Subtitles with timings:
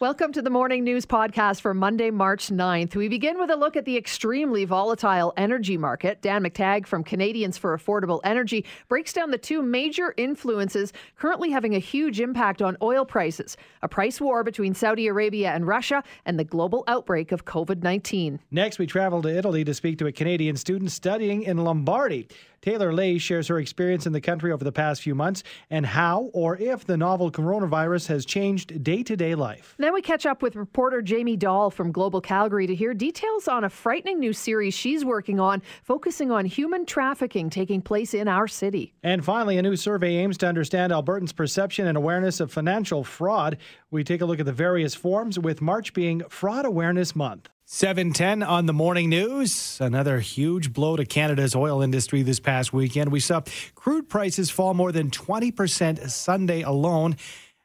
[0.00, 2.96] Welcome to the Morning News Podcast for Monday, March 9th.
[2.96, 6.20] We begin with a look at the extremely volatile energy market.
[6.20, 11.76] Dan McTeague from Canadians for Affordable Energy breaks down the two major influences currently having
[11.76, 16.40] a huge impact on oil prices a price war between Saudi Arabia and Russia, and
[16.40, 18.40] the global outbreak of COVID 19.
[18.50, 22.26] Next, we travel to Italy to speak to a Canadian student studying in Lombardy.
[22.64, 26.30] Taylor Lay shares her experience in the country over the past few months and how
[26.32, 29.74] or if the novel coronavirus has changed day to day life.
[29.76, 33.64] Then we catch up with reporter Jamie Dahl from Global Calgary to hear details on
[33.64, 38.48] a frightening new series she's working on, focusing on human trafficking taking place in our
[38.48, 38.94] city.
[39.02, 43.58] And finally, a new survey aims to understand Albertans' perception and awareness of financial fraud.
[43.90, 47.50] We take a look at the various forms, with March being Fraud Awareness Month.
[47.66, 49.78] 710 on the morning news.
[49.80, 53.10] Another huge blow to Canada's oil industry this past weekend.
[53.10, 53.40] We saw
[53.74, 57.16] crude prices fall more than 20% Sunday alone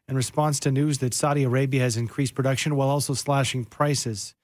[0.08, 4.35] in response to news that Saudi Arabia has increased production while also slashing prices.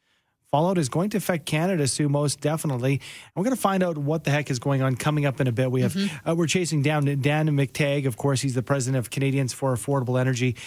[0.51, 2.93] Fallout is going to affect Canada, Sue, most definitely.
[2.93, 3.01] And
[3.35, 5.53] we're going to find out what the heck is going on coming up in a
[5.53, 5.71] bit.
[5.71, 6.29] We have mm-hmm.
[6.29, 8.05] uh, we're chasing down Dan McTeague.
[8.05, 10.57] Of course, he's the president of Canadians for Affordable Energy.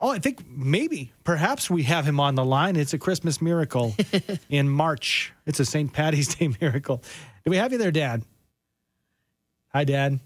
[0.00, 2.76] Oh, I think maybe, perhaps we have him on the line.
[2.76, 3.96] It's a Christmas miracle
[4.48, 5.32] in March.
[5.44, 5.92] It's a St.
[5.92, 7.02] Patty's Day miracle.
[7.44, 8.24] Do we have you there, Dan?
[9.72, 10.20] Hi, Dan.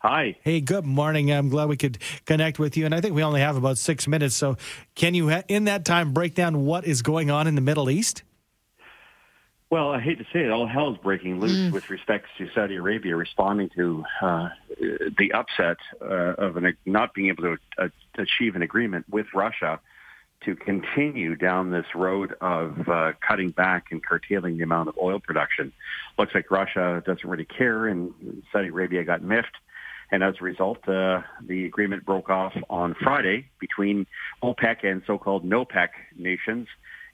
[0.00, 0.36] Hi.
[0.42, 1.30] Hey, good morning.
[1.32, 2.86] I'm glad we could connect with you.
[2.86, 4.34] And I think we only have about six minutes.
[4.34, 4.56] So,
[4.94, 8.22] can you, in that time, break down what is going on in the Middle East?
[9.70, 11.72] Well, I hate to say it, all hell is breaking loose mm.
[11.72, 17.28] with respect to Saudi Arabia responding to uh, the upset uh, of an, not being
[17.28, 19.78] able to uh, achieve an agreement with Russia
[20.44, 25.18] to continue down this road of uh, cutting back and curtailing the amount of oil
[25.18, 25.72] production.
[26.18, 29.56] Looks like Russia doesn't really care, and Saudi Arabia got miffed.
[30.10, 34.06] And as a result, uh, the agreement broke off on Friday between
[34.42, 36.68] OPEC and so-called NOPEC nations,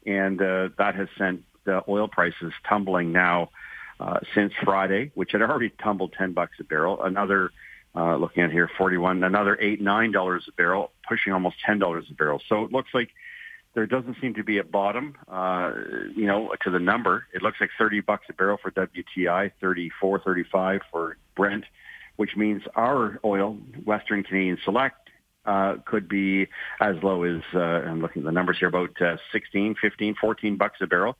[0.07, 3.51] and uh, that has sent uh, oil prices tumbling now
[4.01, 7.03] uh, since Friday, which had already tumbled 10 bucks a barrel.
[7.03, 7.51] Another,
[7.95, 12.05] uh, looking at here, 41, another eight, nine dollars a barrel, pushing almost ten dollars
[12.11, 12.41] a barrel.
[12.49, 13.11] So it looks like
[13.75, 15.73] there doesn't seem to be a bottom, uh,
[16.15, 17.27] you know, to the number.
[17.35, 21.65] It looks like 30 bucks a barrel for WTI, 34, 35 for Brent,
[22.17, 25.11] which means our oil, Western Canadian Select,
[25.45, 26.47] uh, could be
[26.81, 30.57] as low as, uh, I'm looking at the numbers here, about uh, 16, 15, 14
[30.57, 31.17] bucks a barrel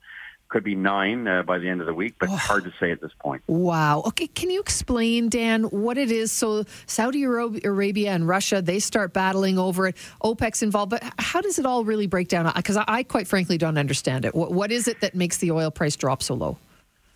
[0.49, 2.35] could be nine uh, by the end of the week, but oh.
[2.35, 3.43] hard to say at this point.
[3.65, 4.03] Wow.
[4.05, 6.31] Okay, can you explain, Dan, what it is?
[6.31, 9.95] So Saudi Arabia and Russia, they start battling over it.
[10.23, 12.51] OPEC's involved, but how does it all really break down?
[12.55, 14.35] Because I, I, quite frankly don't understand it.
[14.35, 16.57] What, what is it that makes the oil price drop so low?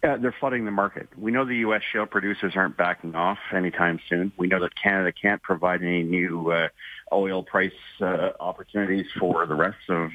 [0.01, 1.09] Uh, they're flooding the market.
[1.17, 1.81] We know the U.S.
[1.91, 4.31] shale producers aren't backing off anytime soon.
[4.37, 6.69] We know that Canada can't provide any new uh,
[7.11, 10.11] oil price uh, opportunities for the rest of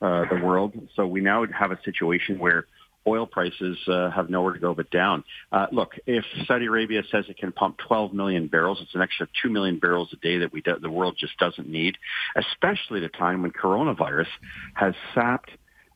[0.00, 0.74] uh, the world.
[0.94, 2.66] So we now have a situation where
[3.06, 5.24] oil prices uh, have nowhere to go but down.
[5.52, 9.28] Uh, look, if Saudi Arabia says it can pump 12 million barrels, it's an extra
[9.42, 11.96] 2 million barrels a day that we do, the world just doesn't need,
[12.34, 14.26] especially at a time when coronavirus
[14.74, 15.50] has sapped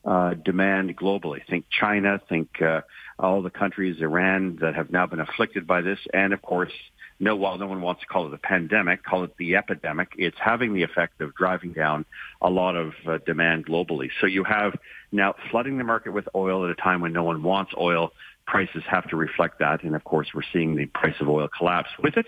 [0.05, 1.45] uh, demand globally.
[1.47, 2.81] Think China, think uh,
[3.19, 6.71] all the countries, Iran, that have now been afflicted by this, and of course,
[7.21, 10.09] no, while no one wants to call it a pandemic, call it the epidemic.
[10.17, 12.03] It's having the effect of driving down
[12.41, 14.09] a lot of uh, demand globally.
[14.19, 14.75] So you have
[15.11, 18.11] now flooding the market with oil at a time when no one wants oil.
[18.47, 19.83] Prices have to reflect that.
[19.83, 22.25] And of course, we're seeing the price of oil collapse with it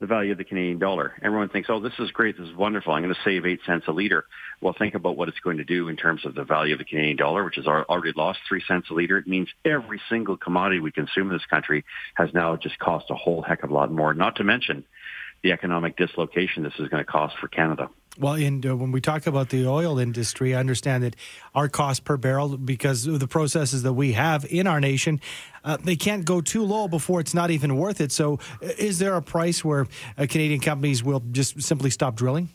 [0.00, 1.14] the value of the Canadian dollar.
[1.22, 3.84] Everyone thinks, oh, this is great, this is wonderful, I'm going to save eight cents
[3.88, 4.26] a liter.
[4.60, 6.84] Well, think about what it's going to do in terms of the value of the
[6.84, 9.18] Canadian dollar, which has already lost three cents a liter.
[9.18, 11.84] It means every single commodity we consume in this country
[12.16, 14.84] has now just cost a whole heck of a lot more, not to mention
[15.42, 17.88] the economic dislocation this is going to cost for Canada.
[18.16, 21.16] Well, and uh, when we talk about the oil industry, I understand that
[21.52, 25.20] our cost per barrel, because of the processes that we have in our nation,
[25.64, 28.12] uh, they can't go too low before it's not even worth it.
[28.12, 32.50] So, uh, is there a price where uh, Canadian companies will just simply stop drilling?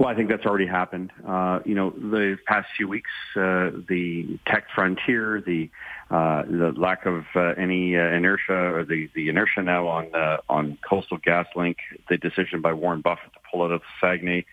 [0.00, 1.12] Well, I think that's already happened.
[1.28, 5.68] Uh, you know, the past few weeks, uh, the Teck Frontier, the
[6.10, 10.38] uh, the lack of uh, any uh, inertia, or the, the inertia now on uh,
[10.48, 11.76] on Coastal GasLink,
[12.08, 14.46] the decision by Warren Buffett to pull out of Saguenay,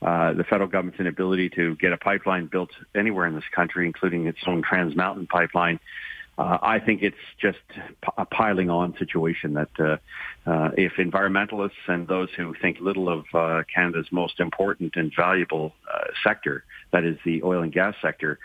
[0.00, 4.38] the federal government's inability to get a pipeline built anywhere in this country, including its
[4.46, 5.80] own Trans Mountain pipeline.
[6.36, 7.58] Uh, I think it's just
[8.18, 9.96] a piling on situation that uh,
[10.46, 15.74] uh, if environmentalists and those who think little of uh, Canada's most important and valuable
[15.92, 18.40] uh, sector, that is the oil and gas sector,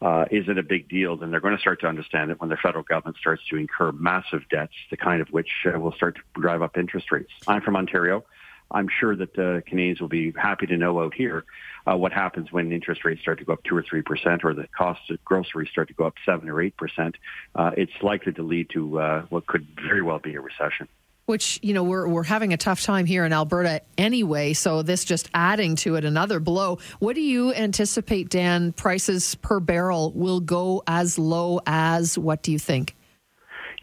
[0.00, 2.56] uh, isn't a big deal, then they're going to start to understand it when the
[2.56, 6.62] federal government starts to incur massive debts, the kind of which will start to drive
[6.62, 7.30] up interest rates.
[7.46, 8.24] I'm from Ontario.
[8.70, 11.44] I'm sure that uh, Canadians will be happy to know out here
[11.86, 14.54] uh, what happens when interest rates start to go up two or three percent, or
[14.54, 17.16] the costs of groceries start to go up seven or eight percent.
[17.54, 20.88] Uh, it's likely to lead to uh, what could very well be a recession
[21.26, 25.04] which you know we're we're having a tough time here in Alberta anyway so this
[25.04, 30.40] just adding to it another blow what do you anticipate Dan prices per barrel will
[30.40, 32.94] go as low as what do you think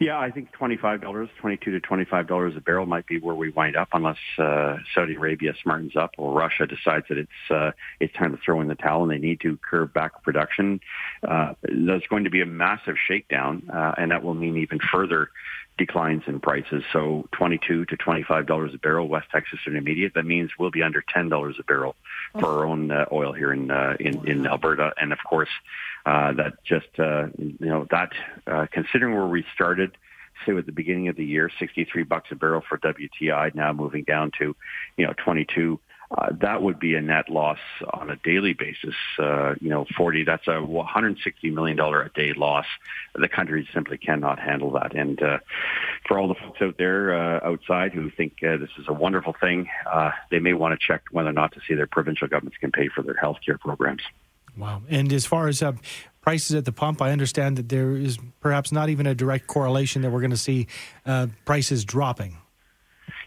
[0.02, 3.50] yeah, I think twenty-five dollars, twenty-two to twenty-five dollars a barrel might be where we
[3.50, 7.70] wind up, unless uh, Saudi Arabia smartens up or Russia decides that it's uh,
[8.00, 10.80] it's time to throw in the towel and they need to curb back production.
[11.26, 15.30] Uh, there's going to be a massive shakedown, uh, and that will mean even further
[15.78, 16.82] declines in prices.
[16.92, 20.14] So 22 to 25 dollars a barrel, West Texas Intermediate.
[20.14, 21.94] That means we'll be under 10 dollars a barrel
[22.38, 24.92] for our own uh, oil here in, uh, in in Alberta.
[25.00, 25.48] And of course,
[26.06, 28.12] uh, that just uh, you know that
[28.46, 29.96] uh, considering where we started.
[30.46, 34.02] Say at the beginning of the year, 63 bucks a barrel for WTI, now moving
[34.02, 34.56] down to,
[34.96, 35.78] you know, 22
[36.18, 37.58] uh, that would be a net loss
[37.92, 38.94] on a daily basis.
[39.18, 42.66] Uh, you know, 40, that's a 160 million dollar a day loss.
[43.14, 44.94] The country simply cannot handle that.
[44.94, 45.38] And uh,
[46.06, 49.34] for all the folks out there uh, outside who think uh, this is a wonderful
[49.40, 49.68] thing,
[50.30, 52.88] they may want to check whether or not to see their provincial governments can pay
[52.88, 54.02] for their health care programs.
[54.56, 54.82] Wow.
[54.88, 55.72] And as far as uh,
[56.20, 60.02] prices at the pump, I understand that there is perhaps not even a direct correlation
[60.02, 60.66] that we're going to see
[61.06, 62.38] uh, prices dropping.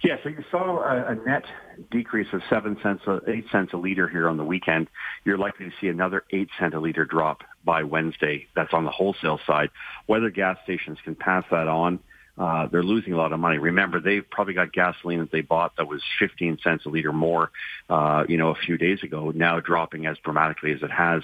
[0.04, 1.46] Yeah, so you saw a, a net
[1.90, 4.88] decrease of seven cents, uh, eight cents a liter here on the weekend.
[5.24, 8.48] You're likely to see another eight cent a liter drop by Wednesday.
[8.56, 9.70] That's on the wholesale side.
[10.06, 12.00] Whether gas stations can pass that on,
[12.38, 13.58] uh, they're losing a lot of money.
[13.58, 17.52] Remember, they've probably got gasoline that they bought that was 15 cents a liter more,
[17.90, 21.24] uh, you know, a few days ago, now dropping as dramatically as it has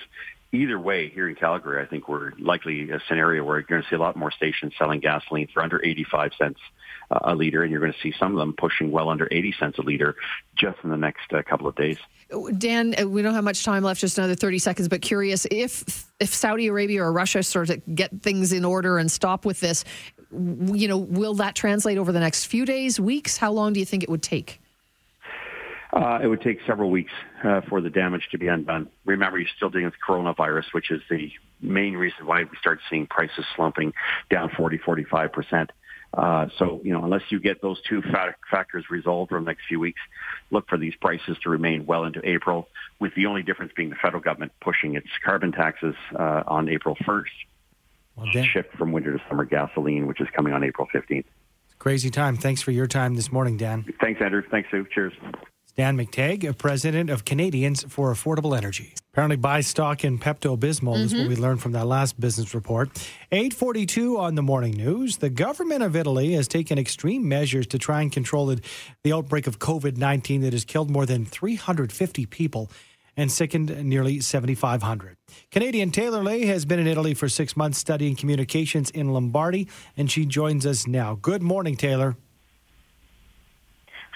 [0.52, 3.90] either way, here in Calgary, I think we're likely a scenario where you're going to
[3.90, 6.60] see a lot more stations selling gasoline for under 85 cents
[7.10, 9.56] uh, a liter, and you're going to see some of them pushing well under 80
[9.60, 10.16] cents a liter
[10.56, 11.98] just in the next uh, couple of days.
[12.58, 16.10] Dan, uh, we don't have much time left, just another 30 seconds, but curious if
[16.20, 19.84] if Saudi Arabia or Russia sort of get things in order and stop with this,
[20.32, 23.38] you know, will that translate over the next few days, weeks?
[23.38, 24.62] How long do you think it would take?
[25.94, 27.12] Uh, it would take several weeks
[27.44, 28.90] uh, for the damage to be undone.
[29.06, 31.32] Remember, you're still dealing with coronavirus, which is the
[31.62, 33.94] main reason why we start seeing prices slumping
[34.30, 35.72] down 40, 45 percent.
[36.14, 38.02] Uh, so, you know, unless you get those two
[38.50, 40.02] factors resolved over the next few weeks,
[40.50, 42.68] look for these prices to remain well into April,
[43.00, 46.96] with the only difference being the federal government pushing its carbon taxes uh, on April
[46.98, 47.24] 1st.
[48.16, 51.26] Well, shift from winter to summer gasoline, which is coming on April 15th.
[51.80, 52.38] Crazy time.
[52.38, 53.86] Thanks for your time this morning, Dan.
[54.00, 54.44] Thanks, Andrew.
[54.52, 54.86] Thanks, Sue.
[54.94, 55.14] Cheers.
[55.78, 58.94] Dan McTeague, president of Canadians for Affordable Energy.
[59.14, 61.04] Apparently, buy stock in Pepto Bismol mm-hmm.
[61.06, 61.44] is what we mm-hmm.
[61.44, 62.90] learned from that last business report.
[63.32, 65.18] 842 on the morning news.
[65.18, 68.62] The government of Italy has taken extreme measures to try and control the,
[69.04, 72.70] the outbreak of COVID 19 that has killed more than 350 people
[73.18, 75.18] and sickened nearly 7,500.
[75.52, 79.68] Canadian Taylor Lay has been in Italy for six months studying communications in Lombardy,
[79.98, 81.16] and she joins us now.
[81.22, 82.16] Good morning, Taylor.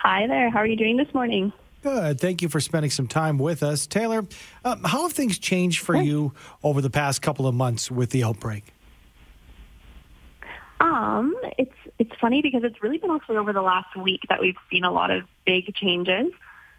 [0.01, 0.49] Hi there.
[0.49, 1.51] How are you doing this morning?
[1.81, 2.19] Good.
[2.19, 3.85] Thank you for spending some time with us.
[3.85, 4.25] Taylor,
[4.63, 6.33] uh, how have things changed for you
[6.63, 8.63] over the past couple of months with the outbreak?
[10.79, 14.57] Um, it's it's funny because it's really been actually over the last week that we've
[14.71, 16.31] seen a lot of big changes,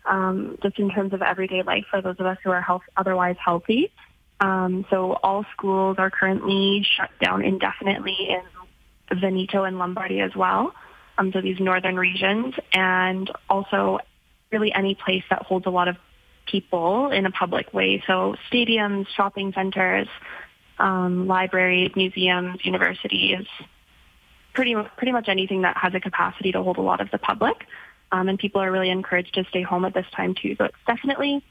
[0.07, 3.37] um, just in terms of everyday life for those of us who are health, otherwise
[3.45, 3.93] healthy.
[4.41, 10.75] Um, so all schools are currently shut down indefinitely in Veneto and Lombardy as well
[11.19, 13.99] um, so these northern regions, and also
[14.53, 15.97] really any place that holds a lot of
[16.47, 18.03] people in a public way.
[18.07, 20.09] So stadiums, shopping centers,
[20.79, 23.47] um, libraries, museums, universities,
[24.53, 27.67] pretty pretty much anything that has a capacity to hold a lot of the public.
[28.13, 30.55] Um, and people are really encouraged to stay home at this time too.
[30.57, 31.43] So it's definitely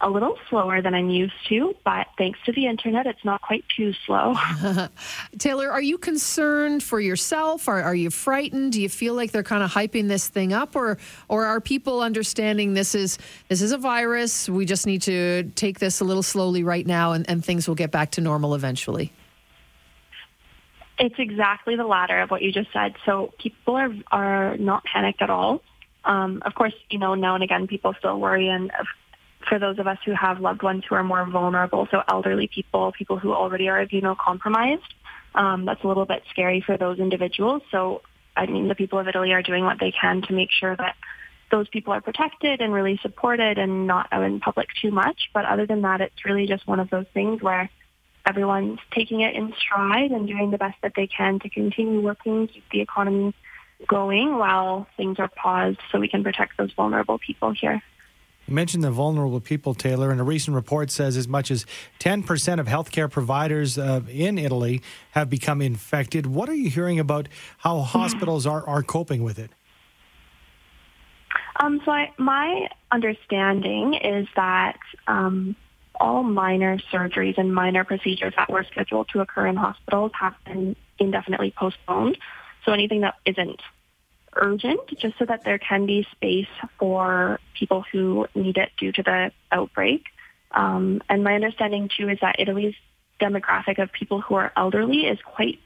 [0.00, 3.64] a little slower than I'm used to, but thanks to the internet, it's not quite
[3.76, 4.36] too slow.
[5.38, 7.68] Taylor, are you concerned for yourself?
[7.68, 8.72] Are, are you frightened?
[8.72, 12.00] Do you feel like they're kind of hyping this thing up, or or are people
[12.00, 14.48] understanding this is this is a virus?
[14.48, 17.74] We just need to take this a little slowly right now, and, and things will
[17.74, 19.12] get back to normal eventually.
[21.00, 22.94] It's exactly the latter of what you just said.
[23.04, 25.60] So people are are not panicked at all.
[26.08, 28.72] Um, of course, you know, now and again, people still worry, and
[29.46, 32.92] for those of us who have loved ones who are more vulnerable, so elderly people,
[32.92, 34.80] people who already are immunocompromised.
[35.34, 37.62] Um, that's a little bit scary for those individuals.
[37.70, 38.02] So,
[38.36, 40.96] I mean, the people of Italy are doing what they can to make sure that
[41.50, 45.30] those people are protected and really supported and not out in public too much.
[45.32, 47.70] But other than that, it's really just one of those things where
[48.26, 52.48] everyone's taking it in stride and doing the best that they can to continue working,
[52.48, 53.34] keep the economy
[53.86, 57.82] going while things are paused so we can protect those vulnerable people here.
[58.46, 61.66] You mentioned the vulnerable people, Taylor, and a recent report says as much as
[62.00, 64.80] 10% of healthcare providers uh, in Italy
[65.10, 66.26] have become infected.
[66.26, 69.50] What are you hearing about how hospitals are, are coping with it?
[71.60, 75.54] Um, so I, my understanding is that um,
[76.00, 80.76] all minor surgeries and minor procedures that were scheduled to occur in hospitals have been
[80.98, 82.16] indefinitely postponed.
[82.68, 83.62] So anything that isn't
[84.36, 89.02] urgent just so that there can be space for people who need it due to
[89.02, 90.04] the outbreak.
[90.50, 92.74] Um, and my understanding too is that Italy's
[93.18, 95.60] demographic of people who are elderly is quite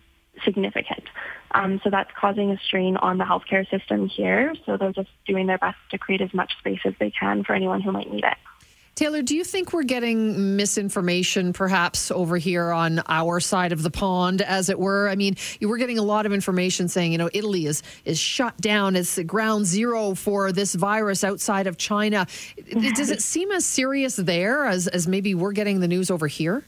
[0.44, 1.02] significant.
[1.50, 4.54] Um, so that's causing a strain on the healthcare system here.
[4.64, 7.54] So they're just doing their best to create as much space as they can for
[7.54, 8.38] anyone who might need it.
[8.95, 13.91] Taylor, do you think we're getting misinformation perhaps over here on our side of the
[13.91, 15.09] pond, as it were?
[15.09, 18.19] I mean, you were getting a lot of information saying, you know, Italy is, is
[18.19, 22.27] shut down as ground zero for this virus outside of China.
[22.95, 26.63] Does it seem as serious there as, as maybe we're getting the news over here?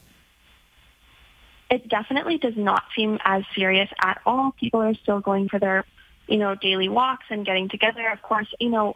[1.69, 4.51] It definitely does not seem as serious at all.
[4.59, 5.85] People are still going for their,
[6.27, 8.09] you know, daily walks and getting together.
[8.09, 8.95] Of course, you know,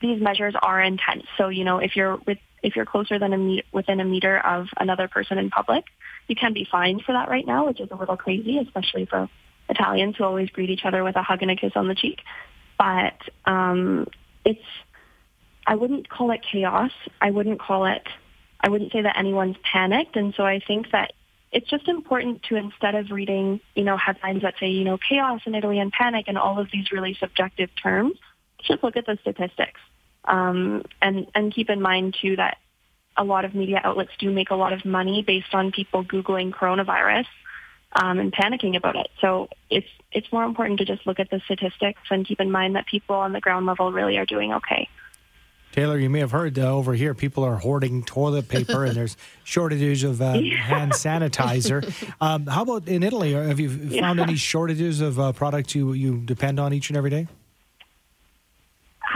[0.00, 1.24] these measures are intense.
[1.36, 4.38] So, you know, if you're with if you're closer than a meet, within a meter
[4.38, 5.84] of another person in public,
[6.26, 9.28] you can be fined for that right now, which is a little crazy, especially for
[9.68, 12.20] Italians who always greet each other with a hug and a kiss on the cheek.
[12.78, 14.06] But um,
[14.44, 14.64] it's,
[15.66, 16.92] I wouldn't call it chaos.
[17.20, 18.06] I wouldn't call it,
[18.60, 20.16] I wouldn't say that anyone's panicked.
[20.16, 21.12] And so I think that
[21.50, 25.40] it's just important to instead of reading, you know, headlines that say, you know, chaos
[25.46, 28.16] in Italy and panic and all of these really subjective terms,
[28.62, 29.80] just look at the statistics.
[30.28, 32.58] Um, and, and keep in mind, too, that
[33.16, 36.52] a lot of media outlets do make a lot of money based on people Googling
[36.52, 37.26] coronavirus
[38.00, 39.08] um, and panicking about it.
[39.20, 42.76] So it's, it's more important to just look at the statistics and keep in mind
[42.76, 44.88] that people on the ground level really are doing okay.
[45.72, 49.16] Taylor, you may have heard uh, over here people are hoarding toilet paper and there's
[49.44, 50.56] shortages of uh, yeah.
[50.56, 51.84] hand sanitizer.
[52.20, 53.32] Um, how about in Italy?
[53.32, 53.68] Have you
[54.00, 54.24] found yeah.
[54.24, 57.28] any shortages of uh, products you, you depend on each and every day?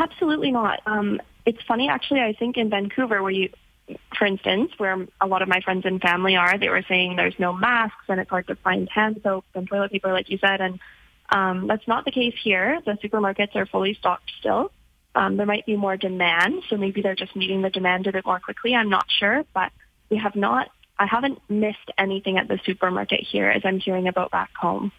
[0.03, 0.81] Absolutely not.
[0.85, 2.21] Um, it's funny, actually.
[2.21, 3.51] I think in Vancouver, where you,
[4.19, 7.39] for instance, where a lot of my friends and family are, they were saying there's
[7.39, 10.61] no masks and it's hard to find hand soap and toilet paper, like you said.
[10.61, 10.81] And
[11.31, 12.81] um, that's not the case here.
[12.85, 14.73] The supermarkets are fully stocked still.
[15.15, 18.27] Um, there might be more demand, so maybe they're just meeting the demand a bit
[18.27, 18.75] more quickly.
[18.75, 19.71] I'm not sure, but
[20.11, 20.69] we have not.
[20.99, 24.91] I haven't missed anything at the supermarket here as I'm hearing about back home.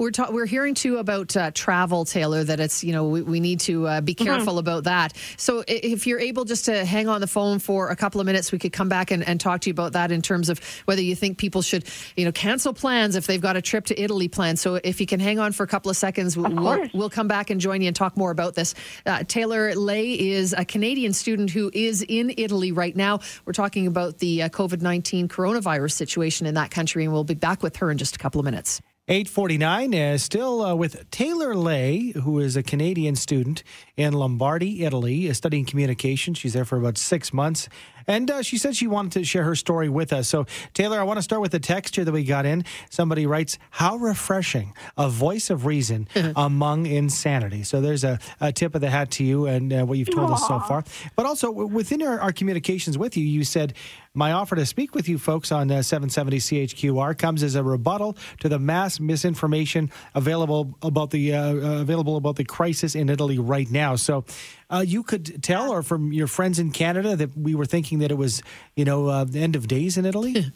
[0.00, 2.42] We're ta- we're hearing too about uh, travel, Taylor.
[2.42, 4.24] That it's you know we, we need to uh, be mm-hmm.
[4.24, 4.60] careful mm-hmm.
[4.60, 5.12] about that.
[5.36, 8.50] So if you're able just to hang on the phone for a couple of minutes,
[8.50, 11.02] we could come back and, and talk to you about that in terms of whether
[11.02, 11.84] you think people should
[12.16, 14.58] you know cancel plans if they've got a trip to Italy planned.
[14.58, 17.28] So if you can hang on for a couple of seconds, of we'll, we'll come
[17.28, 18.74] back and join you and talk more about this.
[19.04, 23.20] Uh, Taylor Lay is a Canadian student who is in Italy right now.
[23.44, 27.34] We're talking about the uh, COVID 19 coronavirus situation in that country, and we'll be
[27.34, 28.80] back with her in just a couple of minutes.
[29.10, 33.64] 849 uh, still uh, with Taylor Lay, who is a Canadian student
[33.96, 36.32] in Lombardy, Italy, studying communication.
[36.32, 37.68] She's there for about six months.
[38.10, 40.26] And uh, she said she wanted to share her story with us.
[40.26, 42.64] So, Taylor, I want to start with the text here that we got in.
[42.90, 47.62] Somebody writes, How refreshing, a voice of reason among insanity.
[47.62, 50.30] So, there's a, a, tip of the hat to you and uh, what you've told
[50.30, 50.34] Aww.
[50.34, 50.82] us so far.
[51.14, 53.74] But also, within our, our, communications with you, you said,
[54.12, 58.16] My offer to speak with you folks on uh, 770 CHQR comes as a rebuttal
[58.40, 63.38] to the mass misinformation available about the uh, uh, available about the crisis in Italy
[63.38, 63.94] right now.
[63.94, 64.24] So,
[64.70, 68.10] uh, you could tell, or from your friends in Canada, that we were thinking that
[68.10, 68.42] it was,
[68.76, 70.52] you know, uh, the end of days in Italy?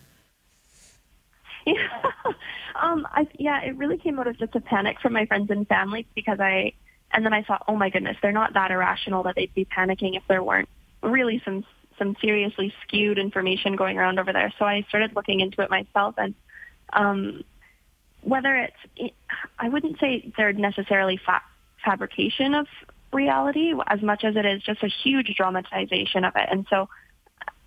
[1.66, 1.74] yeah.
[2.82, 5.66] um, I, yeah, it really came out of just a panic from my friends and
[5.66, 6.72] family because I,
[7.12, 10.16] and then I thought, oh my goodness, they're not that irrational that they'd be panicking
[10.16, 10.68] if there weren't
[11.02, 11.64] really some
[11.96, 14.52] some seriously skewed information going around over there.
[14.58, 16.34] So I started looking into it myself, and
[16.92, 17.44] um,
[18.22, 19.12] whether it's,
[19.60, 21.42] I wouldn't say they're necessarily fa-
[21.84, 22.66] fabrication of
[23.14, 26.48] reality as much as it is just a huge dramatization of it.
[26.50, 26.88] And so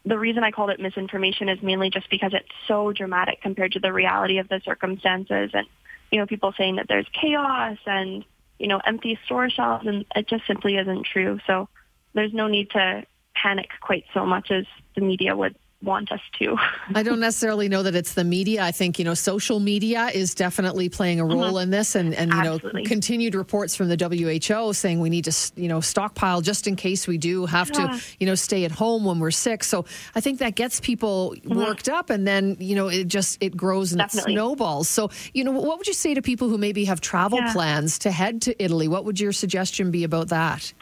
[0.06, 3.80] the reason I called it misinformation is mainly just because it's so dramatic compared to
[3.80, 5.68] the reality of the circumstances and,
[6.12, 8.24] you know, people saying that there's chaos and,
[8.60, 11.39] you know, empty store shelves and it just simply isn't true.
[11.48, 11.68] So
[12.13, 13.04] there's no need to
[13.36, 16.58] panic quite so much as the media would want us to.
[16.96, 18.64] I don't necessarily know that it's the media.
[18.64, 21.58] I think, you know, social media is definitely playing a role mm-hmm.
[21.58, 22.82] in this and, and you Absolutely.
[22.82, 26.76] know, continued reports from the WHO saying we need to, you know, stockpile just in
[26.76, 27.88] case we do have yeah.
[27.88, 29.64] to, you know, stay at home when we're sick.
[29.64, 31.56] So I think that gets people mm-hmm.
[31.56, 34.34] worked up and then, you know, it just, it grows and definitely.
[34.34, 34.90] it snowballs.
[34.90, 37.54] So, you know, what would you say to people who maybe have travel yeah.
[37.54, 38.88] plans to head to Italy?
[38.88, 40.74] What would your suggestion be about that?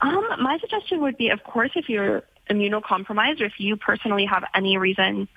[0.00, 4.44] Um, my suggestion would be, of course, if you're immunocompromised or if you personally have
[4.54, 5.28] any reason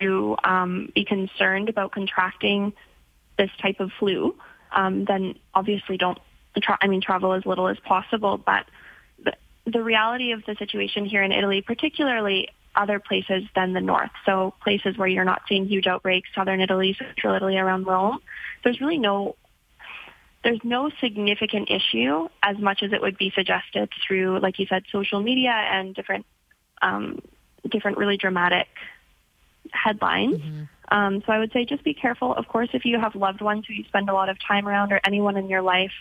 [0.00, 2.72] to um, be concerned about contracting
[3.36, 4.34] this type of flu,
[4.72, 6.18] um, then obviously don't,
[6.60, 8.38] tra- I mean, travel as little as possible.
[8.38, 8.66] But
[9.22, 9.34] the,
[9.66, 14.54] the reality of the situation here in Italy, particularly other places than the north, so
[14.62, 18.20] places where you're not seeing huge outbreaks, southern Italy, central Italy, around Rome,
[18.62, 19.36] there's really no
[20.44, 24.84] there's no significant issue as much as it would be suggested through, like you said,
[24.92, 26.26] social media and different
[26.82, 27.20] um,
[27.70, 28.68] different really dramatic
[29.72, 30.38] headlines.
[30.38, 30.64] Mm-hmm.
[30.90, 32.34] Um, so I would say just be careful.
[32.34, 34.92] Of course, if you have loved ones who you spend a lot of time around
[34.92, 35.92] or anyone in your life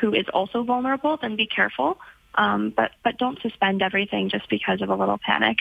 [0.00, 1.98] who is also vulnerable, then be careful.
[2.34, 5.58] Um, but but don't suspend everything just because of a little panic.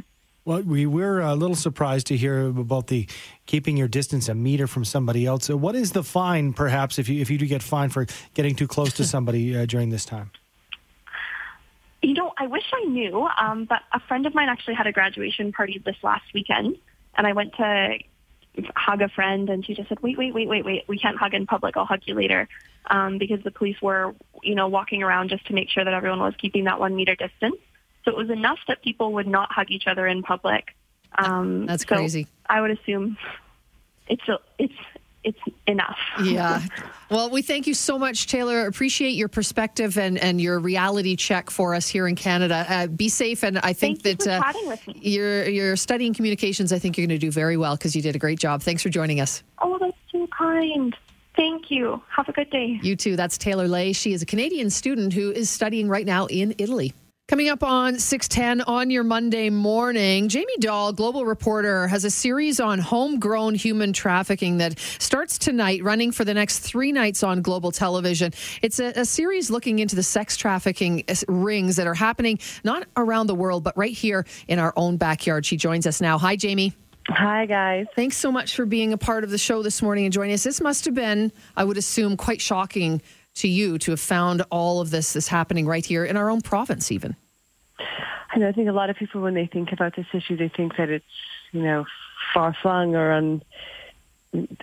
[0.44, 3.08] well, we were a little surprised to hear about the
[3.46, 5.44] keeping your distance a meter from somebody else.
[5.44, 8.56] So what is the fine, perhaps, if you if you do get fined for getting
[8.56, 10.32] too close to somebody uh, during this time?
[12.36, 15.80] I wish I knew, um, but a friend of mine actually had a graduation party
[15.84, 16.76] this last weekend,
[17.16, 17.98] and I went to
[18.74, 20.84] hug a friend, and she just said, "Wait, wait, wait, wait, wait!
[20.86, 21.76] We can't hug in public.
[21.76, 22.48] I'll hug you later,"
[22.90, 26.20] um, because the police were, you know, walking around just to make sure that everyone
[26.20, 27.56] was keeping that one meter distance.
[28.04, 30.74] So it was enough that people would not hug each other in public.
[31.18, 32.24] Um, That's crazy.
[32.24, 33.16] So I would assume
[34.08, 34.74] it's a, it's
[35.26, 35.98] it's enough.
[36.22, 36.62] yeah.
[37.08, 38.66] Well, we thank you so much, Taylor.
[38.66, 42.66] Appreciate your perspective and, and your reality check for us here in Canada.
[42.68, 46.72] Uh, be safe, and I think thank that uh, you're you're studying communications.
[46.72, 48.60] I think you're going to do very well because you did a great job.
[48.60, 49.44] Thanks for joining us.
[49.62, 50.96] Oh, that's so kind.
[51.36, 52.02] Thank you.
[52.08, 52.80] Have a good day.
[52.82, 53.14] You too.
[53.14, 53.92] That's Taylor Lay.
[53.92, 56.92] She is a Canadian student who is studying right now in Italy.
[57.28, 62.60] Coming up on 610 on your Monday morning, Jamie Dahl, global reporter, has a series
[62.60, 67.72] on homegrown human trafficking that starts tonight, running for the next three nights on global
[67.72, 68.32] television.
[68.62, 72.86] It's a, a series looking into the sex trafficking uh, rings that are happening not
[72.96, 75.44] around the world, but right here in our own backyard.
[75.44, 76.18] She joins us now.
[76.18, 76.74] Hi, Jamie.
[77.08, 77.86] Hi, guys.
[77.96, 80.44] Thanks so much for being a part of the show this morning and joining us.
[80.44, 83.02] This must have been, I would assume, quite shocking
[83.36, 86.40] to you to have found all of this is happening right here in our own
[86.40, 87.16] province, even?
[87.78, 88.48] I know.
[88.48, 90.88] I think a lot of people, when they think about this issue, they think that
[90.88, 91.04] it's
[91.52, 91.84] you know
[92.34, 93.42] far flung or on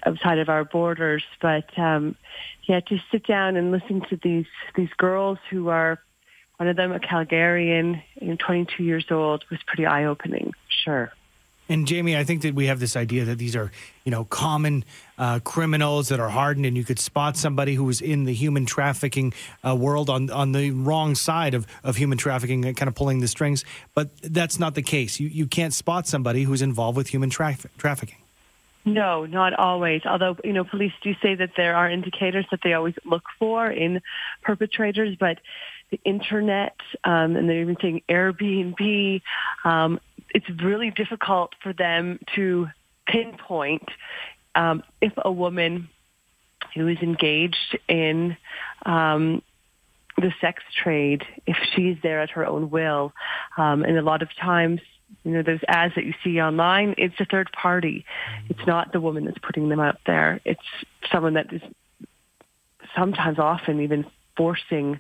[0.06, 1.23] outside of our borders.
[1.41, 2.15] But um,
[2.63, 4.45] yeah, to sit down and listen to these
[4.76, 5.99] these girls who are
[6.58, 10.54] one of them a Calgarian, you know, 22 years old, was pretty eye opening.
[10.69, 11.12] Sure.
[11.69, 13.71] And Jamie, I think that we have this idea that these are,
[14.04, 14.84] you know, common
[15.17, 18.65] uh, criminals that are hardened, and you could spot somebody who was in the human
[18.65, 19.34] trafficking
[19.65, 23.21] uh, world on on the wrong side of, of human trafficking, and kind of pulling
[23.21, 23.63] the strings.
[23.93, 25.19] But that's not the case.
[25.19, 28.17] You you can't spot somebody who's involved with human tra- trafficking.
[28.86, 30.02] No, not always.
[30.06, 33.71] Although you know, police do say that there are indicators that they always look for
[33.71, 34.02] in
[34.41, 35.39] perpetrators, but
[35.91, 39.21] the internet um, and they're even saying Airbnb.
[39.63, 39.99] Um,
[40.34, 42.67] it's really difficult for them to
[43.08, 43.89] pinpoint
[44.56, 45.89] um, if a woman
[46.76, 48.36] who is engaged in
[48.86, 49.41] um,
[50.17, 53.13] the sex trade, if she's there at her own will,
[53.58, 54.82] um, and a lot of times,
[55.24, 58.06] you know, those ads that you see online, it's a third party.
[58.50, 60.39] It's not the woman that's putting them out there.
[60.46, 60.62] It's
[61.12, 61.62] someone that is
[62.96, 65.00] sometimes, often, even forcing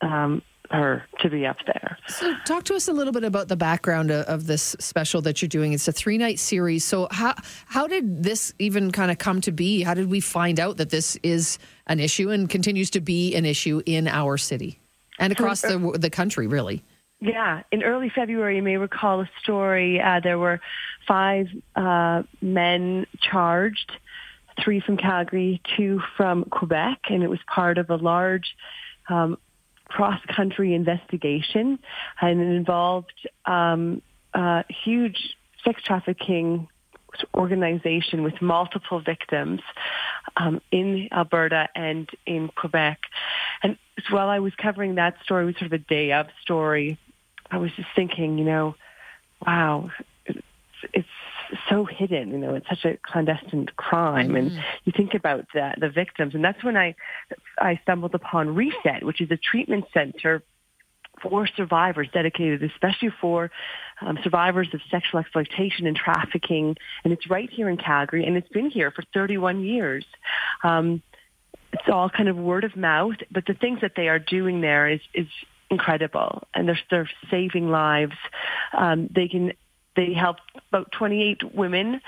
[0.00, 1.98] um, her to be up there.
[2.08, 5.40] So, talk to us a little bit about the background of, of this special that
[5.40, 5.72] you're doing.
[5.72, 6.84] It's a three night series.
[6.84, 7.34] So, how
[7.66, 9.82] how did this even kind of come to be?
[9.82, 13.44] How did we find out that this is an issue and continues to be an
[13.44, 14.80] issue in our city
[15.18, 16.84] and across the the country, really?
[17.20, 20.00] Yeah, in early February, you may recall a story.
[20.00, 20.60] Uh, there were
[21.06, 23.90] five uh, men charged,
[24.62, 28.54] three from Calgary, two from Quebec, and it was part of a large
[29.08, 29.36] um,
[29.88, 31.78] cross-country investigation,
[32.20, 34.02] and it involved um,
[34.34, 36.68] a huge sex trafficking
[37.34, 39.60] organization with multiple victims
[40.36, 42.98] um, in Alberta and in Quebec.
[43.62, 43.76] And
[44.10, 46.98] while I was covering that story, it was sort of a day of story.
[47.50, 48.74] I was just thinking, you know,
[49.44, 49.90] wow,
[50.26, 50.42] it's,
[50.92, 51.08] it's
[51.68, 52.30] so hidden.
[52.30, 54.36] You know, it's such a clandestine crime, mm-hmm.
[54.36, 56.94] and you think about the, the victims, and that's when I
[57.58, 60.42] I stumbled upon Reset, which is a treatment center
[61.22, 63.50] for survivors dedicated especially for
[64.00, 68.48] um, survivors of sexual exploitation and trafficking, and it's right here in Calgary, and it's
[68.48, 70.04] been here for 31 years.
[70.62, 71.02] Um,
[71.72, 74.88] it's all kind of word of mouth, but the things that they are doing there
[74.88, 75.26] is is
[75.70, 78.16] incredible, and they're they're saving lives.
[78.72, 79.52] Um, they can
[79.96, 80.36] they help
[80.70, 82.00] about 28 women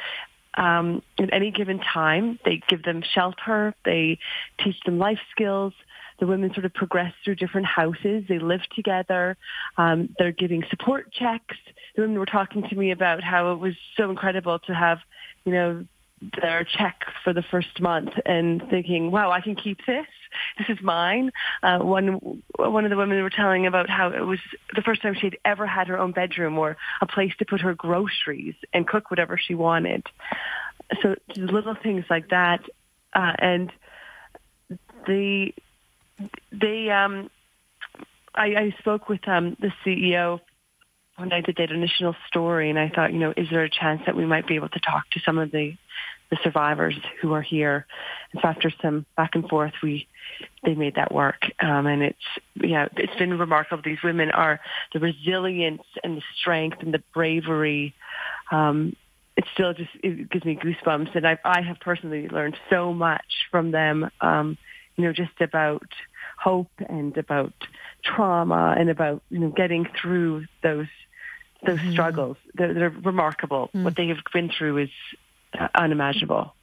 [0.55, 2.39] um, at any given time.
[2.45, 3.75] They give them shelter.
[3.85, 4.19] They
[4.63, 5.73] teach them life skills.
[6.19, 8.25] The women sort of progress through different houses.
[8.29, 9.37] They live together.
[9.79, 11.57] Um, they're giving support checks.
[11.97, 14.99] The women were talking to me about how it was so incredible to have,
[15.45, 15.85] you know,
[16.43, 20.07] their check for the first month and thinking, wow, I can keep this.
[20.59, 21.33] This is mine.
[21.63, 24.39] Uh, one, one of the women were telling about how it was
[24.75, 27.61] the first time she had ever had her own bedroom or a place to put
[27.61, 30.07] her groceries and cook whatever she wanted.
[31.03, 32.61] So little things like that.
[33.15, 33.73] Uh, and
[35.07, 35.53] the,
[36.53, 37.31] they, um,
[38.35, 40.41] I, I spoke with um, the CEO
[41.21, 44.03] when I did that initial story, and I thought, you know, is there a chance
[44.07, 45.75] that we might be able to talk to some of the
[46.31, 47.87] the survivors who are here?
[48.33, 50.07] And so after some back and forth, we
[50.63, 52.19] they made that work, um, and it's
[52.55, 53.83] yeah, it's been remarkable.
[53.83, 54.61] These women are
[54.93, 57.95] the resilience and the strength and the bravery.
[58.51, 58.95] Um,
[59.37, 63.49] it still just it gives me goosebumps, and I I have personally learned so much
[63.51, 64.11] from them.
[64.21, 64.57] Um,
[64.97, 65.87] you know, just about
[66.39, 67.53] hope and about
[68.03, 70.89] trauma and about you know getting through those
[71.65, 71.93] those mm-hmm.
[71.93, 72.37] struggles.
[72.55, 73.71] They're, they're remarkable.
[73.75, 73.85] Mm.
[73.85, 74.91] What they have been through is
[75.59, 76.55] uh, unimaginable.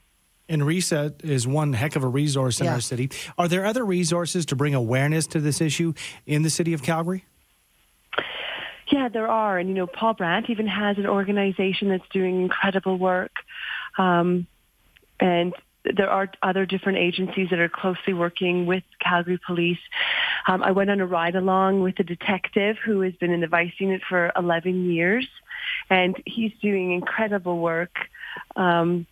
[0.48, 2.74] And Reset is one heck of a resource in yeah.
[2.74, 3.10] our city.
[3.36, 5.92] Are there other resources to bring awareness to this issue
[6.26, 7.24] in the city of Calgary?
[8.90, 9.58] Yeah, there are.
[9.58, 13.32] And, you know, Paul Brandt even has an organization that's doing incredible work.
[13.98, 14.46] Um,
[15.20, 15.52] and
[15.84, 19.78] there are other different agencies that are closely working with Calgary Police.
[20.46, 23.46] Um, I went on a ride along with a detective who has been in the
[23.46, 25.28] Vice Unit for 11 years,
[25.90, 27.96] and he's doing incredible work.
[28.56, 29.06] Um,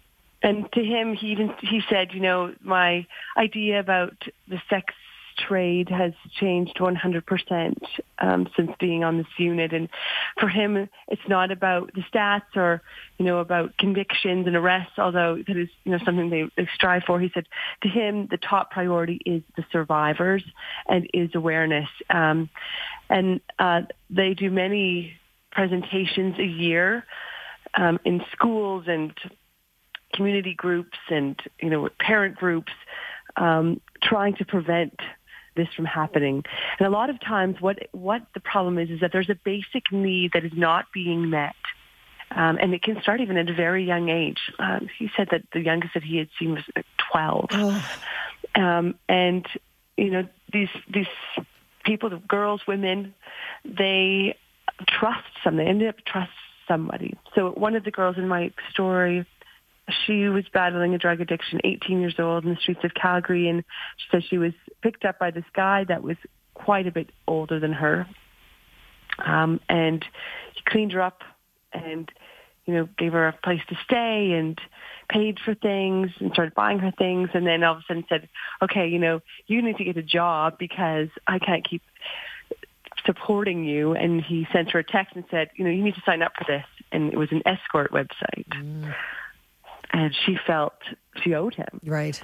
[0.46, 3.04] and to him, he even he said, you know, my
[3.36, 4.14] idea about
[4.46, 4.94] the sex
[5.36, 7.76] trade has changed 100%
[8.20, 9.72] um, since being on this unit.
[9.72, 9.88] And
[10.38, 12.80] for him, it's not about the stats or,
[13.18, 17.02] you know, about convictions and arrests, although that is, you know, something they, they strive
[17.02, 17.18] for.
[17.18, 17.46] He said
[17.82, 20.44] to him, the top priority is the survivors
[20.88, 21.88] and is awareness.
[22.08, 22.50] Um,
[23.10, 25.14] and uh, they do many
[25.50, 27.04] presentations a year
[27.74, 29.12] um, in schools and
[30.16, 32.72] community groups and, you know, parent groups
[33.36, 34.98] um, trying to prevent
[35.56, 36.44] this from happening.
[36.78, 39.90] And a lot of times what, what the problem is, is that there's a basic
[39.90, 41.56] need that is not being met.
[42.30, 44.40] Um, and it can start even at a very young age.
[44.58, 46.64] Um, he said that the youngest that he had seen was
[47.12, 47.46] 12.
[47.52, 47.90] Oh.
[48.54, 49.46] Um, and,
[49.96, 51.06] you know, these, these
[51.84, 53.14] people, the girls, women,
[53.64, 54.36] they
[54.88, 55.64] trust something.
[55.64, 56.32] They ended up trust
[56.66, 57.16] somebody.
[57.34, 59.24] So one of the girls in my story
[60.06, 63.64] she was battling a drug addiction, 18 years old, in the streets of Calgary, and
[63.96, 66.16] she said she was picked up by this guy that was
[66.54, 68.06] quite a bit older than her,
[69.24, 70.04] um, and
[70.54, 71.22] he cleaned her up
[71.72, 72.10] and
[72.64, 74.60] you know gave her a place to stay and
[75.08, 78.28] paid for things and started buying her things, and then all of a sudden said,
[78.62, 81.82] "Okay, you know, you need to get a job because I can't keep."
[83.04, 83.92] supporting you.
[83.92, 86.32] And he sent her a text and said you know you need to sign up
[86.36, 86.64] for this.
[86.90, 88.48] And it was an escort website.
[88.48, 88.92] Mm
[89.96, 90.74] and she felt
[91.22, 91.80] she owed him.
[91.84, 92.22] Right.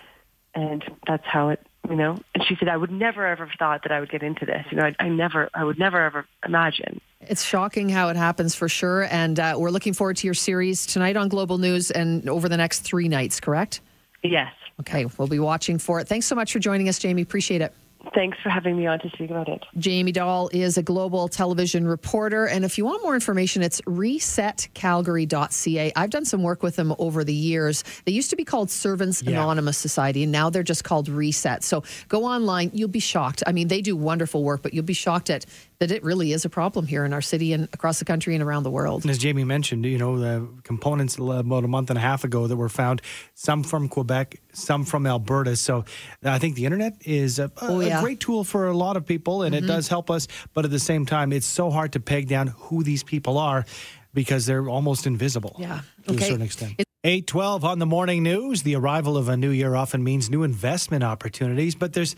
[0.55, 2.19] And that's how it, you know.
[2.35, 4.65] And she said, "I would never ever have thought that I would get into this.
[4.71, 8.55] You know, I, I never, I would never ever imagine." It's shocking how it happens
[8.55, 12.29] for sure, and uh, we're looking forward to your series tonight on Global News and
[12.29, 13.41] over the next three nights.
[13.41, 13.81] Correct?
[14.23, 14.53] Yes.
[14.81, 16.09] Okay, we'll be watching for it.
[16.09, 17.23] Thanks so much for joining us, Jamie.
[17.23, 17.73] Appreciate it.
[18.15, 19.65] Thanks for having me on to speak about it.
[19.79, 22.47] Jamie Dahl is a global television reporter.
[22.47, 25.93] And if you want more information, it's resetcalgary.ca.
[25.97, 27.83] I've done some work with them over the years.
[28.05, 29.31] They used to be called Servants yeah.
[29.31, 31.65] Anonymous Society, and now they're just called Reset.
[31.65, 32.71] So go online.
[32.75, 33.43] You'll be shocked.
[33.47, 35.47] I mean, they do wonderful work, but you'll be shocked at
[35.83, 38.45] that it really is a problem here in our city and across the country and
[38.45, 39.03] around the world.
[39.03, 42.47] And as Jamie mentioned, you know, the components about a month and a half ago
[42.47, 43.03] that were found,
[43.35, 45.57] some from Quebec, some from Alberta.
[45.57, 45.85] So
[46.23, 47.99] I think the internet is a, oh, yeah.
[47.99, 49.65] a great tool for a lot of people and mm-hmm.
[49.65, 50.29] it does help us.
[50.55, 53.65] But at the same time, it's so hard to peg down who these people are
[54.15, 55.81] because they're almost invisible yeah.
[56.07, 56.25] to okay.
[56.25, 56.83] a certain extent.
[57.05, 58.63] 812 on the morning news.
[58.63, 62.15] The arrival of a new year often means new investment opportunities, but there's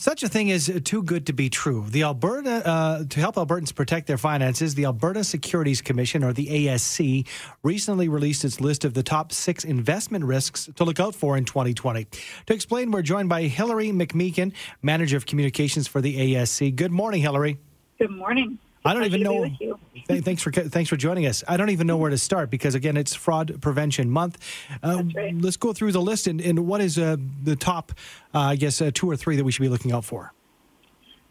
[0.00, 1.84] such a thing is too good to be true.
[1.86, 6.46] The Alberta, uh, to help Albertans protect their finances, the Alberta Securities Commission, or the
[6.46, 7.26] ASC,
[7.62, 11.44] recently released its list of the top six investment risks to look out for in
[11.44, 12.06] 2020.
[12.46, 16.74] To explain, we're joined by Hillary McMeekin, Manager of Communications for the ASC.
[16.74, 17.58] Good morning, Hillary.
[17.98, 18.58] Good morning.
[18.84, 19.50] I don't even know.
[20.22, 21.44] thanks for thanks for joining us.
[21.46, 24.38] I don't even know where to start because again, it's Fraud Prevention Month.
[24.82, 25.34] Uh, right.
[25.34, 27.92] Let's go through the list and, and what is uh, the top,
[28.34, 30.32] uh, I guess, uh, two or three that we should be looking out for.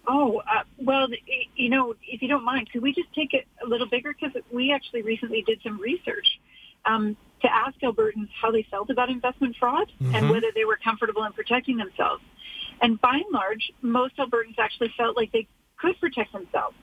[0.07, 1.07] Oh uh, well,
[1.55, 4.35] you know, if you don't mind, could we just take it a little bigger because
[4.51, 6.39] we actually recently did some research
[6.85, 10.13] um, to ask Albertans how they felt about investment fraud mm-hmm.
[10.13, 12.23] and whether they were comfortable in protecting themselves.
[12.81, 16.75] And by and large, most Albertans actually felt like they could protect themselves.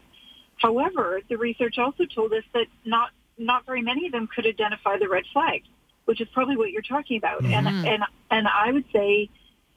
[0.56, 4.98] However, the research also told us that not not very many of them could identify
[4.98, 5.66] the red flags,
[6.06, 7.42] which is probably what you're talking about.
[7.42, 7.52] Mm-hmm.
[7.52, 9.28] And and and I would say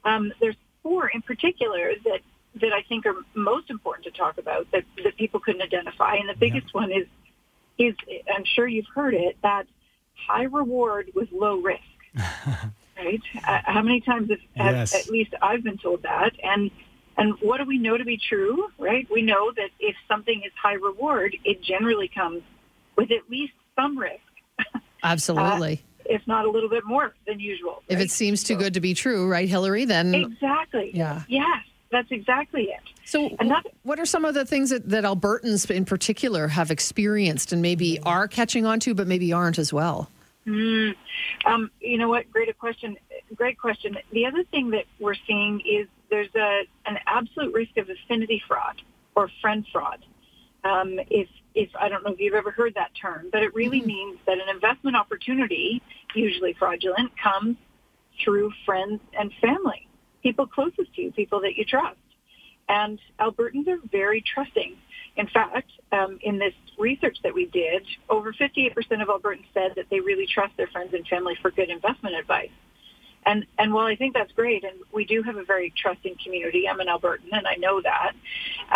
[0.04, 2.20] um, there's four in particular that
[2.60, 6.16] that I think are most important to talk about that that people couldn't identify.
[6.16, 6.80] And the biggest yeah.
[6.80, 7.06] one is
[7.78, 7.94] is
[8.34, 9.66] I'm sure you've heard it that
[10.14, 11.82] high reward with low risk.
[12.96, 13.22] right?
[13.46, 14.94] Uh, how many times have, yes.
[14.94, 16.70] at least I've been told that and
[17.20, 19.06] and what do we know to be true, right?
[19.10, 22.42] We know that if something is high reward, it generally comes
[22.96, 24.22] with at least some risk.
[25.02, 25.74] Absolutely.
[25.74, 27.82] uh, if not a little bit more than usual.
[27.90, 27.98] Right?
[27.98, 29.84] If it seems too so, good to be true, right, Hillary?
[29.84, 30.92] Then exactly.
[30.94, 31.22] Yeah.
[31.28, 32.80] Yes, that's exactly it.
[33.04, 37.52] So, that, what are some of the things that, that Albertans in particular have experienced
[37.52, 40.10] and maybe are catching on to, but maybe aren't as well?
[40.46, 40.94] Mm,
[41.44, 42.30] um, you know what?
[42.30, 42.96] Great question.
[43.34, 43.98] Great question.
[44.10, 48.82] The other thing that we're seeing is there's a, an absolute risk of affinity fraud
[49.14, 50.04] or friend fraud.
[50.64, 53.78] Um, if, if I don't know if you've ever heard that term, but it really
[53.78, 53.88] mm-hmm.
[53.88, 55.82] means that an investment opportunity,
[56.14, 57.56] usually fraudulent, comes
[58.22, 59.88] through friends and family,
[60.22, 61.96] people closest to you, people that you trust.
[62.68, 64.76] And Albertans are very trusting.
[65.16, 68.70] In fact, um, in this research that we did, over 58%
[69.02, 72.50] of Albertans said that they really trust their friends and family for good investment advice.
[73.26, 76.68] And and while I think that's great, and we do have a very trusting community,
[76.68, 78.12] I'm an Albertan, and I know that.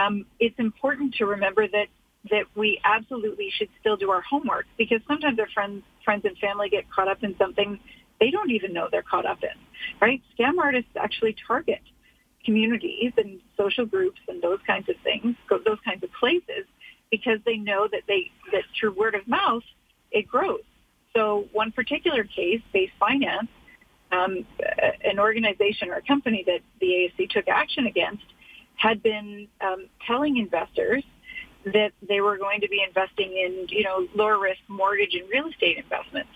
[0.01, 1.87] Um, it's important to remember that
[2.31, 6.69] that we absolutely should still do our homework because sometimes our friends friends and family
[6.69, 7.79] get caught up in something
[8.21, 9.59] they don't even know they're caught up in.
[10.01, 10.23] Right?
[10.39, 11.81] Scam artists actually target
[12.45, 16.67] communities and social groups and those kinds of things, those kinds of places,
[17.11, 19.63] because they know that they that through word of mouth
[20.11, 20.63] it grows.
[21.15, 23.49] So one particular case, Base Finance,
[24.15, 24.47] um,
[25.05, 28.25] an organization or a company that the ASC took action against
[28.77, 31.03] had been um, telling investors
[31.65, 35.47] that they were going to be investing in, you know, lower risk mortgage and real
[35.47, 36.31] estate investments.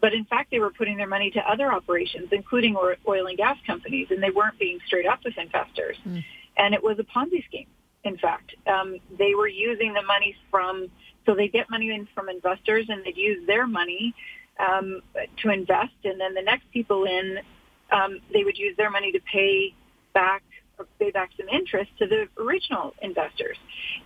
[0.00, 3.56] But in fact, they were putting their money to other operations, including oil and gas
[3.66, 5.96] companies, and they weren't being straight up with investors.
[6.06, 6.24] Mm.
[6.56, 7.68] And it was a Ponzi scheme.
[8.04, 10.88] In fact, um, they were using the money from,
[11.24, 14.12] so they get money in from investors and they'd use their money
[14.62, 15.02] um,
[15.42, 17.38] to invest, and then the next people in,
[17.90, 19.74] um, they would use their money to pay
[20.14, 20.42] back
[20.78, 23.56] or pay back some interest to the original investors.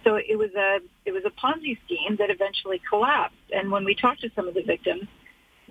[0.05, 3.37] So it was a it was a Ponzi scheme that eventually collapsed.
[3.53, 5.09] And when we talked to some of the victims,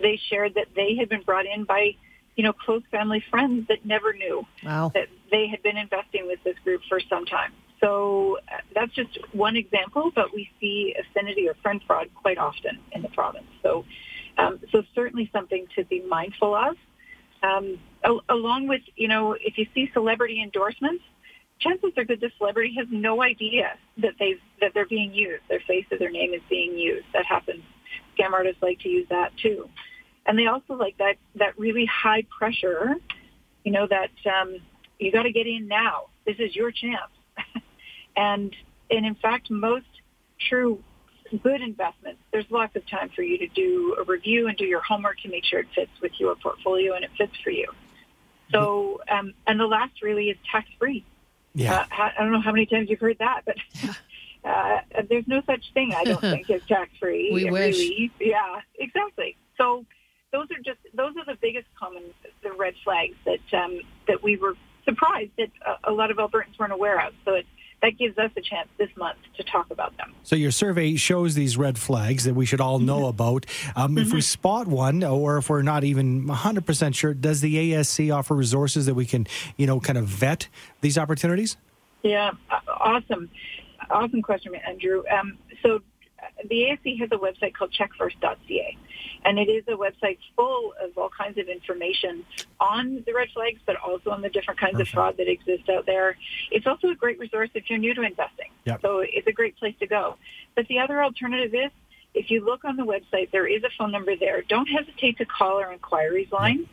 [0.01, 1.95] they shared that they had been brought in by
[2.35, 4.91] you know close family friends that never knew wow.
[4.93, 7.51] that they had been investing with this group for some time.
[7.81, 12.79] So uh, that's just one example, but we see affinity or friend fraud quite often
[12.93, 13.47] in the province.
[13.61, 13.85] So
[14.37, 16.75] um, so certainly something to be mindful of.
[17.43, 17.79] Um,
[18.29, 21.03] along with, you know, if you see celebrity endorsements,
[21.59, 25.43] chances are good the celebrity has no idea that they that they're being used.
[25.49, 27.05] Their face or their name is being used.
[27.13, 27.63] That happens.
[28.17, 29.69] Scam artists like to use that too,
[30.25, 32.95] and they also like that that really high pressure.
[33.63, 34.57] You know that um,
[34.99, 36.07] you got to get in now.
[36.25, 37.11] This is your chance,
[38.15, 38.55] and
[38.89, 39.85] and in fact, most
[40.49, 40.83] true
[41.43, 44.81] good investments, there's lots of time for you to do a review and do your
[44.81, 47.67] homework to make sure it fits with your portfolio and it fits for you.
[48.51, 51.03] So, um, and the last really is tax free.
[51.53, 51.85] Yeah.
[51.91, 53.55] Uh, I don't know how many times you've heard that, but
[54.49, 57.31] uh, there's no such thing, I don't think, as tax free.
[57.33, 57.77] We wish.
[57.77, 58.11] Really.
[58.19, 59.35] Yeah, exactly.
[59.57, 59.85] So
[60.31, 62.03] those are just, those are the biggest common,
[62.43, 66.59] the red flags that, um, that we were surprised that a, a lot of Albertans
[66.59, 67.13] weren't aware of.
[67.23, 67.47] So it's,
[67.85, 70.13] that gives us a chance this month to talk about them.
[70.23, 73.09] So your survey shows these red flags that we should all know mm-hmm.
[73.09, 73.45] about.
[73.75, 73.97] Um, mm-hmm.
[73.99, 74.19] If we mm-hmm.
[74.21, 78.95] spot one, or if we're not even 100% sure, does the ASC offer resources that
[78.95, 80.47] we can, you know, kind of vet
[80.81, 81.57] these opportunities?
[82.01, 82.31] Yeah,
[82.67, 83.29] awesome.
[83.91, 85.03] Awesome question, Andrew.
[85.11, 85.81] Um, so
[86.49, 88.77] the ASC has a website called checkfirst.ca,
[89.25, 92.25] and it is a website full of all kinds of information
[92.59, 94.89] on the red flags, but also on the different kinds Perfect.
[94.89, 96.17] of fraud that exist out there.
[96.51, 98.49] It's also a great resource if you're new to investing.
[98.65, 98.81] Yep.
[98.81, 100.15] So it's a great place to go.
[100.55, 101.71] But the other alternative is
[102.13, 104.41] if you look on the website, there is a phone number there.
[104.41, 106.59] Don't hesitate to call our inquiries line.
[106.59, 106.67] Yep.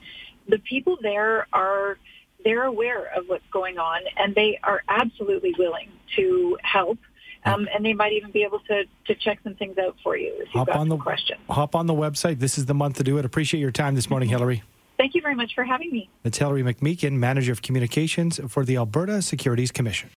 [0.48, 1.98] The people there are
[2.44, 6.98] they're aware of what's going on and they are absolutely willing to help
[7.44, 10.32] Um, and they might even be able to, to check some things out for you
[10.34, 11.40] if you've Hop got on the questions.
[11.50, 12.38] hop on the website.
[12.38, 13.24] This is the month to do it.
[13.24, 14.62] Appreciate your time this morning, Hillary.
[14.98, 16.08] Thank you very much for having me.
[16.22, 20.10] That's Hillary McMeekin, Manager of Communications for the Alberta Securities Commission.